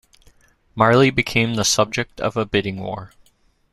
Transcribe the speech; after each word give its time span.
Marley 0.73 1.11
became 1.11 1.53
the 1.53 1.63
subject 1.63 2.19
of 2.19 2.35
a 2.35 2.43
bidding 2.43 2.79
war. 2.79 3.11